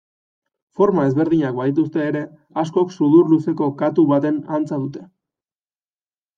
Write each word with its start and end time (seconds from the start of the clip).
Forma 0.79 1.03
ezberdinak 1.09 1.59
badituzte 1.59 2.01
ere 2.13 2.23
askok 2.63 2.97
sudur-luzeko 2.97 3.71
katu 3.85 4.09
baten 4.15 4.43
antza 4.59 4.83
dute. 4.89 5.07